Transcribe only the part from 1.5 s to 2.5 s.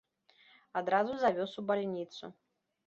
у бальніцу.